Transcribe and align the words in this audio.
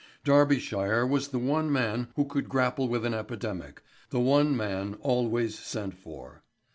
Darbyshire 0.25 1.05
was 1.07 1.27
the 1.27 1.37
one 1.37 1.71
man 1.71 2.07
who 2.15 2.25
could 2.25 2.49
grapple 2.49 2.87
with 2.87 3.05
an 3.05 3.13
epidemic, 3.13 3.83
the 4.09 4.19
one 4.19 4.57
man 4.57 4.95
always 5.01 5.59
sent 5.59 5.93
for. 5.95 6.41